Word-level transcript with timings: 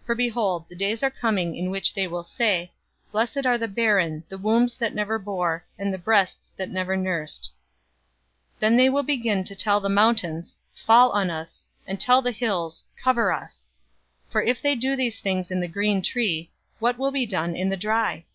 023:029 0.00 0.06
For 0.08 0.14
behold, 0.14 0.68
the 0.68 0.76
days 0.76 1.02
are 1.02 1.08
coming 1.10 1.56
in 1.56 1.70
which 1.70 1.94
they 1.94 2.06
will 2.06 2.22
say, 2.22 2.70
'Blessed 3.12 3.46
are 3.46 3.56
the 3.56 3.66
barren, 3.66 4.22
the 4.28 4.36
wombs 4.36 4.76
that 4.76 4.94
never 4.94 5.18
bore, 5.18 5.64
and 5.78 5.90
the 5.90 5.96
breasts 5.96 6.52
that 6.58 6.68
never 6.68 6.98
nursed.' 6.98 7.50
023:030 8.56 8.60
Then 8.60 8.76
they 8.76 8.90
will 8.90 9.02
begin 9.02 9.42
to 9.42 9.54
tell 9.56 9.80
the 9.80 9.88
mountains, 9.88 10.58
'Fall 10.74 11.08
on 11.12 11.30
us!' 11.30 11.70
and 11.86 11.98
tell 11.98 12.20
the 12.20 12.30
hills, 12.30 12.84
'Cover 13.02 13.32
us.'{Hosea 13.32 14.28
10:8} 14.28 14.32
023:031 14.32 14.32
For 14.32 14.42
if 14.42 14.60
they 14.60 14.74
do 14.74 14.96
these 14.96 15.18
things 15.18 15.50
in 15.50 15.60
the 15.60 15.66
green 15.66 16.02
tree, 16.02 16.50
what 16.78 16.98
will 16.98 17.10
be 17.10 17.24
done 17.24 17.56
in 17.56 17.70
the 17.70 17.76
dry?" 17.78 18.26